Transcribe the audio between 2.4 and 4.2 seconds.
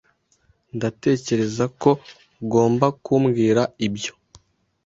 ugomba kubwira ibyo.